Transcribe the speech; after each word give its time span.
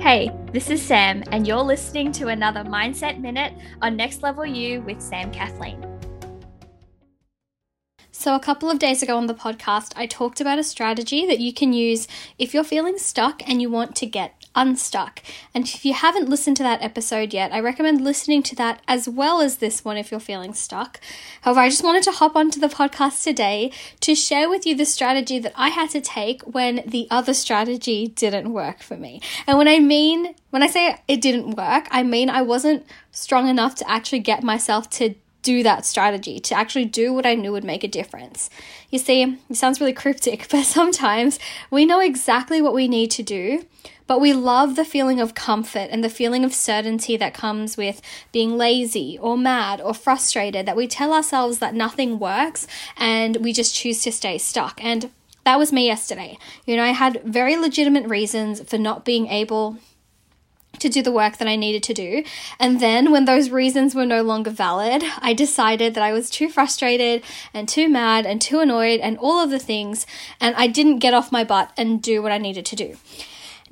Hey, 0.00 0.30
this 0.50 0.70
is 0.70 0.80
Sam, 0.80 1.22
and 1.30 1.46
you're 1.46 1.58
listening 1.58 2.10
to 2.12 2.28
another 2.28 2.64
Mindset 2.64 3.20
Minute 3.20 3.52
on 3.82 3.96
Next 3.96 4.22
Level 4.22 4.46
You 4.46 4.80
with 4.80 4.98
Sam 4.98 5.30
Kathleen. 5.30 5.84
So, 8.10 8.34
a 8.34 8.40
couple 8.40 8.70
of 8.70 8.78
days 8.78 9.02
ago 9.02 9.18
on 9.18 9.26
the 9.26 9.34
podcast, 9.34 9.92
I 9.96 10.06
talked 10.06 10.40
about 10.40 10.58
a 10.58 10.64
strategy 10.64 11.26
that 11.26 11.38
you 11.38 11.52
can 11.52 11.74
use 11.74 12.08
if 12.38 12.54
you're 12.54 12.64
feeling 12.64 12.96
stuck 12.96 13.46
and 13.46 13.60
you 13.60 13.68
want 13.68 13.94
to 13.96 14.06
get 14.06 14.39
unstuck. 14.54 15.22
And 15.54 15.64
if 15.64 15.84
you 15.84 15.94
haven't 15.94 16.28
listened 16.28 16.56
to 16.58 16.62
that 16.62 16.82
episode 16.82 17.32
yet, 17.32 17.52
I 17.52 17.60
recommend 17.60 18.02
listening 18.02 18.42
to 18.44 18.56
that 18.56 18.82
as 18.88 19.08
well 19.08 19.40
as 19.40 19.58
this 19.58 19.84
one 19.84 19.96
if 19.96 20.10
you're 20.10 20.20
feeling 20.20 20.54
stuck. 20.54 21.00
However, 21.42 21.60
I 21.60 21.68
just 21.68 21.84
wanted 21.84 22.02
to 22.04 22.12
hop 22.12 22.36
onto 22.36 22.60
the 22.60 22.68
podcast 22.68 23.22
today 23.22 23.72
to 24.00 24.14
share 24.14 24.48
with 24.48 24.66
you 24.66 24.74
the 24.74 24.84
strategy 24.84 25.38
that 25.38 25.52
I 25.56 25.68
had 25.68 25.90
to 25.90 26.00
take 26.00 26.42
when 26.42 26.82
the 26.86 27.06
other 27.10 27.34
strategy 27.34 28.08
didn't 28.08 28.52
work 28.52 28.82
for 28.82 28.96
me. 28.96 29.20
And 29.46 29.56
when 29.58 29.68
I 29.68 29.78
mean, 29.78 30.34
when 30.50 30.62
I 30.62 30.66
say 30.66 31.00
it 31.06 31.20
didn't 31.20 31.56
work, 31.56 31.86
I 31.90 32.02
mean 32.02 32.28
I 32.28 32.42
wasn't 32.42 32.84
strong 33.12 33.48
enough 33.48 33.74
to 33.76 33.90
actually 33.90 34.20
get 34.20 34.42
myself 34.42 34.90
to 34.90 35.14
do 35.42 35.62
that 35.62 35.86
strategy, 35.86 36.38
to 36.40 36.54
actually 36.54 36.84
do 36.84 37.12
what 37.12 37.26
I 37.26 37.34
knew 37.34 37.52
would 37.52 37.64
make 37.64 37.84
a 37.84 37.88
difference. 37.88 38.50
You 38.90 38.98
see, 38.98 39.38
it 39.48 39.56
sounds 39.56 39.80
really 39.80 39.92
cryptic, 39.92 40.48
but 40.50 40.64
sometimes 40.64 41.38
we 41.70 41.86
know 41.86 42.00
exactly 42.00 42.60
what 42.60 42.74
we 42.74 42.88
need 42.88 43.10
to 43.12 43.22
do, 43.22 43.64
but 44.06 44.20
we 44.20 44.32
love 44.32 44.74
the 44.74 44.84
feeling 44.84 45.20
of 45.20 45.34
comfort 45.34 45.88
and 45.90 46.02
the 46.02 46.10
feeling 46.10 46.44
of 46.44 46.52
certainty 46.52 47.16
that 47.16 47.32
comes 47.32 47.76
with 47.76 48.02
being 48.32 48.58
lazy 48.58 49.18
or 49.20 49.38
mad 49.38 49.80
or 49.80 49.94
frustrated, 49.94 50.66
that 50.66 50.76
we 50.76 50.88
tell 50.88 51.12
ourselves 51.12 51.58
that 51.60 51.74
nothing 51.74 52.18
works 52.18 52.66
and 52.96 53.36
we 53.36 53.52
just 53.52 53.74
choose 53.74 54.02
to 54.02 54.10
stay 54.10 54.36
stuck. 54.36 54.82
And 54.82 55.10
that 55.44 55.58
was 55.58 55.72
me 55.72 55.86
yesterday. 55.86 56.38
You 56.66 56.76
know, 56.76 56.84
I 56.84 56.88
had 56.88 57.22
very 57.24 57.56
legitimate 57.56 58.06
reasons 58.08 58.60
for 58.68 58.78
not 58.78 59.04
being 59.04 59.28
able 59.28 59.78
to 60.80 60.88
do 60.88 61.02
the 61.02 61.12
work 61.12 61.36
that 61.38 61.48
I 61.48 61.56
needed 61.56 61.82
to 61.84 61.94
do. 61.94 62.24
And 62.58 62.80
then, 62.80 63.12
when 63.12 63.24
those 63.24 63.50
reasons 63.50 63.94
were 63.94 64.06
no 64.06 64.22
longer 64.22 64.50
valid, 64.50 65.02
I 65.18 65.32
decided 65.32 65.94
that 65.94 66.02
I 66.02 66.12
was 66.12 66.30
too 66.30 66.48
frustrated 66.48 67.22
and 67.54 67.68
too 67.68 67.88
mad 67.88 68.26
and 68.26 68.40
too 68.40 68.60
annoyed 68.60 69.00
and 69.00 69.16
all 69.18 69.42
of 69.42 69.50
the 69.50 69.58
things, 69.58 70.06
and 70.40 70.54
I 70.56 70.66
didn't 70.66 70.98
get 70.98 71.14
off 71.14 71.32
my 71.32 71.44
butt 71.44 71.72
and 71.76 72.02
do 72.02 72.22
what 72.22 72.32
I 72.32 72.38
needed 72.38 72.66
to 72.66 72.76
do. 72.76 72.96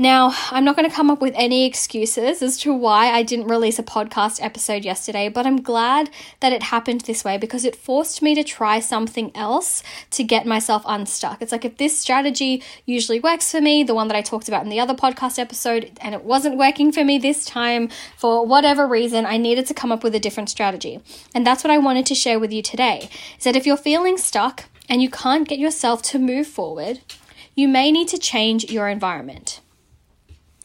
Now, 0.00 0.32
I'm 0.52 0.64
not 0.64 0.76
going 0.76 0.88
to 0.88 0.94
come 0.94 1.10
up 1.10 1.20
with 1.20 1.34
any 1.36 1.66
excuses 1.66 2.40
as 2.40 2.56
to 2.58 2.72
why 2.72 3.10
I 3.10 3.24
didn't 3.24 3.48
release 3.48 3.80
a 3.80 3.82
podcast 3.82 4.40
episode 4.40 4.84
yesterday, 4.84 5.28
but 5.28 5.44
I'm 5.44 5.60
glad 5.60 6.08
that 6.38 6.52
it 6.52 6.62
happened 6.62 7.00
this 7.00 7.24
way 7.24 7.36
because 7.36 7.64
it 7.64 7.74
forced 7.74 8.22
me 8.22 8.36
to 8.36 8.44
try 8.44 8.78
something 8.78 9.32
else 9.34 9.82
to 10.12 10.22
get 10.22 10.46
myself 10.46 10.84
unstuck. 10.86 11.42
It's 11.42 11.50
like 11.50 11.64
if 11.64 11.78
this 11.78 11.98
strategy 11.98 12.62
usually 12.86 13.18
works 13.18 13.50
for 13.50 13.60
me, 13.60 13.82
the 13.82 13.94
one 13.94 14.06
that 14.06 14.16
I 14.16 14.22
talked 14.22 14.46
about 14.46 14.62
in 14.62 14.68
the 14.68 14.78
other 14.78 14.94
podcast 14.94 15.36
episode, 15.36 15.90
and 16.00 16.14
it 16.14 16.22
wasn't 16.22 16.58
working 16.58 16.92
for 16.92 17.04
me 17.04 17.18
this 17.18 17.44
time 17.44 17.88
for 18.16 18.46
whatever 18.46 18.86
reason, 18.86 19.26
I 19.26 19.36
needed 19.36 19.66
to 19.66 19.74
come 19.74 19.90
up 19.90 20.04
with 20.04 20.14
a 20.14 20.20
different 20.20 20.48
strategy. 20.48 21.00
And 21.34 21.44
that's 21.44 21.64
what 21.64 21.72
I 21.72 21.78
wanted 21.78 22.06
to 22.06 22.14
share 22.14 22.38
with 22.38 22.52
you 22.52 22.62
today. 22.62 23.10
Is 23.36 23.42
that 23.42 23.56
if 23.56 23.66
you're 23.66 23.76
feeling 23.76 24.16
stuck 24.16 24.66
and 24.88 25.02
you 25.02 25.10
can't 25.10 25.48
get 25.48 25.58
yourself 25.58 26.02
to 26.02 26.20
move 26.20 26.46
forward, 26.46 27.00
you 27.56 27.66
may 27.66 27.90
need 27.90 28.06
to 28.08 28.18
change 28.18 28.70
your 28.70 28.88
environment. 28.88 29.60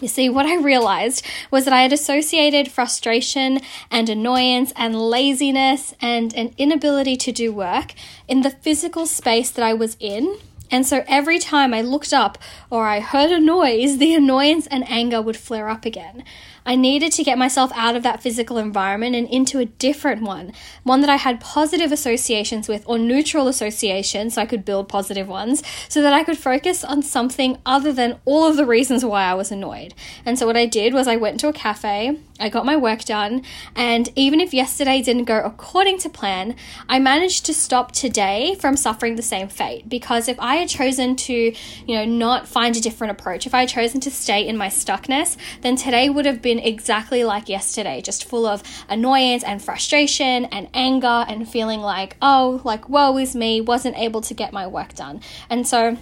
You 0.00 0.08
see, 0.08 0.30
what 0.30 0.46
I 0.46 0.56
realized 0.56 1.26
was 1.50 1.64
that 1.66 1.74
I 1.74 1.82
had 1.82 1.92
associated 1.92 2.70
frustration 2.70 3.60
and 3.90 4.08
annoyance 4.08 4.72
and 4.74 4.98
laziness 4.98 5.94
and 6.00 6.34
an 6.34 6.54
inability 6.56 7.16
to 7.18 7.32
do 7.32 7.52
work 7.52 7.92
in 8.26 8.40
the 8.40 8.50
physical 8.50 9.04
space 9.04 9.50
that 9.50 9.64
I 9.64 9.74
was 9.74 9.98
in. 10.00 10.38
And 10.70 10.86
so 10.86 11.04
every 11.08 11.38
time 11.38 11.74
I 11.74 11.80
looked 11.80 12.12
up 12.12 12.38
or 12.70 12.86
I 12.86 13.00
heard 13.00 13.30
a 13.30 13.40
noise, 13.40 13.98
the 13.98 14.14
annoyance 14.14 14.66
and 14.68 14.88
anger 14.88 15.20
would 15.20 15.36
flare 15.36 15.68
up 15.68 15.84
again. 15.84 16.24
I 16.66 16.76
needed 16.76 17.12
to 17.12 17.24
get 17.24 17.38
myself 17.38 17.72
out 17.74 17.96
of 17.96 18.02
that 18.02 18.22
physical 18.22 18.58
environment 18.58 19.16
and 19.16 19.26
into 19.28 19.58
a 19.58 19.64
different 19.64 20.22
one, 20.22 20.52
one 20.82 21.00
that 21.00 21.10
I 21.10 21.16
had 21.16 21.40
positive 21.40 21.90
associations 21.90 22.68
with 22.68 22.84
or 22.86 22.98
neutral 22.98 23.48
associations, 23.48 24.34
so 24.34 24.42
I 24.42 24.46
could 24.46 24.64
build 24.64 24.88
positive 24.88 25.26
ones, 25.26 25.62
so 25.88 26.02
that 26.02 26.12
I 26.12 26.22
could 26.22 26.38
focus 26.38 26.84
on 26.84 27.02
something 27.02 27.58
other 27.64 27.92
than 27.92 28.20
all 28.24 28.46
of 28.46 28.56
the 28.56 28.66
reasons 28.66 29.04
why 29.04 29.24
I 29.24 29.34
was 29.34 29.50
annoyed. 29.50 29.94
And 30.24 30.38
so 30.38 30.46
what 30.46 30.56
I 30.56 30.66
did 30.66 30.92
was 30.92 31.08
I 31.08 31.16
went 31.16 31.40
to 31.40 31.48
a 31.48 31.52
cafe, 31.52 32.18
I 32.38 32.48
got 32.48 32.66
my 32.66 32.76
work 32.76 33.04
done, 33.04 33.42
and 33.74 34.10
even 34.14 34.40
if 34.40 34.54
yesterday 34.54 35.02
didn't 35.02 35.24
go 35.24 35.40
according 35.40 35.98
to 35.98 36.08
plan, 36.08 36.54
I 36.88 36.98
managed 36.98 37.46
to 37.46 37.54
stop 37.54 37.92
today 37.92 38.54
from 38.54 38.76
suffering 38.76 39.16
the 39.16 39.22
same 39.22 39.48
fate 39.48 39.88
because 39.88 40.28
if 40.28 40.38
I 40.38 40.56
had 40.60 40.68
chosen 40.68 41.16
to, 41.16 41.32
you 41.32 41.94
know, 41.94 42.04
not 42.04 42.48
find 42.48 42.76
a 42.76 42.80
different 42.80 43.10
approach, 43.10 43.46
if 43.46 43.54
I 43.54 43.60
had 43.60 43.68
chosen 43.68 44.00
to 44.00 44.10
stay 44.10 44.46
in 44.46 44.56
my 44.56 44.68
stuckness, 44.68 45.36
then 45.62 45.76
today 45.76 46.08
would 46.08 46.26
have 46.26 46.40
been 46.40 46.58
exactly 46.58 47.24
like 47.24 47.48
yesterday, 47.48 48.00
just 48.00 48.24
full 48.24 48.46
of 48.46 48.62
annoyance 48.88 49.42
and 49.44 49.62
frustration 49.62 50.46
and 50.46 50.68
anger 50.74 51.24
and 51.28 51.48
feeling 51.48 51.80
like, 51.80 52.16
oh, 52.22 52.60
like, 52.64 52.88
woe 52.88 53.16
is 53.18 53.34
me, 53.34 53.60
wasn't 53.60 53.96
able 53.98 54.20
to 54.20 54.34
get 54.34 54.52
my 54.52 54.66
work 54.66 54.94
done. 54.94 55.20
And 55.48 55.66
so 55.66 55.96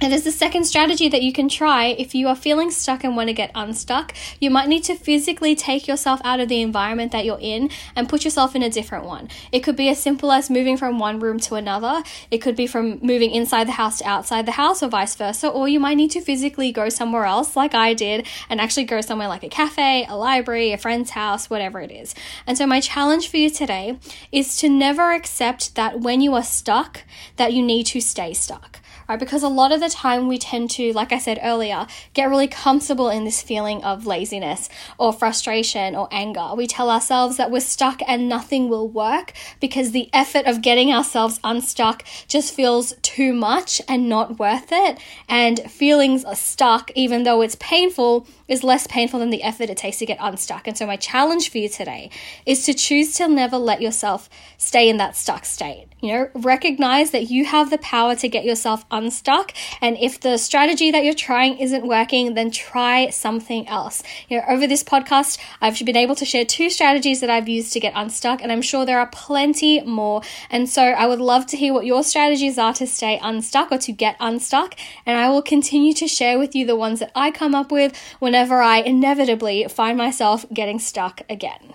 and 0.00 0.12
as 0.12 0.24
the 0.24 0.32
second 0.32 0.64
strategy 0.64 1.08
that 1.08 1.22
you 1.22 1.32
can 1.32 1.48
try 1.48 1.86
if 1.86 2.14
you 2.14 2.28
are 2.28 2.36
feeling 2.36 2.70
stuck 2.70 3.02
and 3.02 3.16
want 3.16 3.28
to 3.28 3.32
get 3.32 3.50
unstuck, 3.54 4.14
you 4.40 4.50
might 4.50 4.68
need 4.68 4.84
to 4.84 4.94
physically 4.94 5.54
take 5.54 5.88
yourself 5.88 6.20
out 6.22 6.40
of 6.40 6.48
the 6.48 6.60
environment 6.60 7.12
that 7.12 7.24
you're 7.24 7.38
in 7.40 7.70
and 7.94 8.08
put 8.08 8.24
yourself 8.24 8.54
in 8.54 8.62
a 8.62 8.68
different 8.68 9.04
one. 9.04 9.28
It 9.52 9.60
could 9.60 9.76
be 9.76 9.88
as 9.88 9.98
simple 9.98 10.32
as 10.32 10.50
moving 10.50 10.76
from 10.76 10.98
one 10.98 11.18
room 11.18 11.40
to 11.40 11.54
another, 11.54 12.02
it 12.30 12.38
could 12.38 12.56
be 12.56 12.66
from 12.66 12.98
moving 13.00 13.30
inside 13.30 13.68
the 13.68 13.72
house 13.72 13.98
to 13.98 14.08
outside 14.08 14.46
the 14.46 14.52
house, 14.52 14.82
or 14.82 14.88
vice 14.88 15.14
versa, 15.14 15.48
or 15.48 15.68
you 15.68 15.80
might 15.80 15.96
need 15.96 16.10
to 16.10 16.20
physically 16.20 16.72
go 16.72 16.88
somewhere 16.88 17.24
else, 17.24 17.56
like 17.56 17.74
I 17.74 17.94
did, 17.94 18.26
and 18.50 18.60
actually 18.60 18.84
go 18.84 19.00
somewhere 19.00 19.28
like 19.28 19.44
a 19.44 19.48
cafe, 19.48 20.06
a 20.08 20.16
library, 20.16 20.72
a 20.72 20.78
friend's 20.78 21.10
house, 21.10 21.48
whatever 21.48 21.80
it 21.80 21.90
is. 21.90 22.14
And 22.46 22.58
so, 22.58 22.66
my 22.66 22.80
challenge 22.80 23.28
for 23.28 23.38
you 23.38 23.50
today 23.50 23.98
is 24.30 24.56
to 24.58 24.68
never 24.68 25.12
accept 25.12 25.74
that 25.74 26.00
when 26.00 26.20
you 26.20 26.34
are 26.34 26.42
stuck, 26.42 27.02
that 27.36 27.52
you 27.52 27.62
need 27.62 27.86
to 27.86 28.00
stay 28.00 28.34
stuck 28.34 28.80
right? 29.08 29.18
Because 29.18 29.42
a 29.42 29.48
lot 29.48 29.72
of 29.72 29.80
the 29.80 29.88
time 29.88 30.28
we 30.28 30.38
tend 30.38 30.70
to, 30.72 30.92
like 30.92 31.12
I 31.12 31.18
said 31.18 31.38
earlier, 31.42 31.86
get 32.14 32.28
really 32.28 32.48
comfortable 32.48 33.08
in 33.08 33.24
this 33.24 33.42
feeling 33.42 33.82
of 33.84 34.06
laziness 34.06 34.68
or 34.98 35.12
frustration 35.12 35.94
or 35.94 36.08
anger. 36.10 36.54
We 36.56 36.66
tell 36.66 36.90
ourselves 36.90 37.36
that 37.36 37.50
we're 37.50 37.60
stuck 37.60 38.00
and 38.06 38.28
nothing 38.28 38.68
will 38.68 38.88
work 38.88 39.32
because 39.60 39.92
the 39.92 40.08
effort 40.12 40.46
of 40.46 40.62
getting 40.62 40.92
ourselves 40.92 41.40
unstuck 41.44 42.04
just 42.28 42.54
feels 42.54 42.94
too 43.16 43.32
much 43.32 43.80
and 43.88 44.10
not 44.10 44.38
worth 44.38 44.68
it. 44.70 44.98
And 45.26 45.58
feelings 45.70 46.22
are 46.22 46.36
stuck, 46.36 46.90
even 46.94 47.22
though 47.22 47.40
it's 47.40 47.56
painful, 47.56 48.26
is 48.46 48.62
less 48.62 48.86
painful 48.86 49.20
than 49.20 49.30
the 49.30 49.42
effort 49.42 49.70
it 49.70 49.76
takes 49.78 49.98
to 49.98 50.06
get 50.06 50.18
unstuck. 50.20 50.68
And 50.68 50.76
so, 50.76 50.86
my 50.86 50.96
challenge 50.96 51.50
for 51.50 51.58
you 51.58 51.68
today 51.68 52.10
is 52.44 52.64
to 52.66 52.74
choose 52.74 53.14
to 53.14 53.26
never 53.26 53.56
let 53.56 53.80
yourself 53.80 54.28
stay 54.58 54.88
in 54.88 54.98
that 54.98 55.16
stuck 55.16 55.44
state. 55.46 55.86
You 56.00 56.12
know, 56.12 56.28
recognize 56.34 57.10
that 57.12 57.30
you 57.30 57.46
have 57.46 57.70
the 57.70 57.78
power 57.78 58.14
to 58.16 58.28
get 58.28 58.44
yourself 58.44 58.84
unstuck. 58.90 59.52
And 59.80 59.96
if 59.98 60.20
the 60.20 60.36
strategy 60.36 60.90
that 60.90 61.02
you're 61.02 61.14
trying 61.14 61.58
isn't 61.58 61.86
working, 61.86 62.34
then 62.34 62.50
try 62.50 63.08
something 63.08 63.66
else. 63.66 64.02
You 64.28 64.38
know, 64.38 64.44
over 64.48 64.66
this 64.66 64.84
podcast, 64.84 65.38
I've 65.60 65.82
been 65.84 65.96
able 65.96 66.14
to 66.16 66.26
share 66.26 66.44
two 66.44 66.68
strategies 66.68 67.20
that 67.20 67.30
I've 67.30 67.48
used 67.48 67.72
to 67.72 67.80
get 67.80 67.94
unstuck, 67.96 68.42
and 68.42 68.52
I'm 68.52 68.62
sure 68.62 68.84
there 68.84 69.00
are 69.00 69.08
plenty 69.08 69.80
more. 69.80 70.20
And 70.50 70.68
so, 70.68 70.82
I 70.82 71.06
would 71.06 71.20
love 71.20 71.46
to 71.46 71.56
hear 71.56 71.72
what 71.72 71.86
your 71.86 72.04
strategies 72.04 72.58
are 72.58 72.74
to 72.74 72.86
stay 72.86 73.05
unstuck 73.14 73.72
or 73.72 73.78
to 73.78 73.92
get 73.92 74.16
unstuck. 74.20 74.74
And 75.04 75.18
I 75.18 75.30
will 75.30 75.42
continue 75.42 75.92
to 75.94 76.06
share 76.06 76.38
with 76.38 76.54
you 76.54 76.66
the 76.66 76.76
ones 76.76 77.00
that 77.00 77.12
I 77.14 77.30
come 77.30 77.54
up 77.54 77.72
with 77.72 77.96
whenever 78.18 78.60
I 78.60 78.78
inevitably 78.78 79.66
find 79.68 79.96
myself 79.96 80.44
getting 80.52 80.78
stuck 80.78 81.22
again. 81.28 81.74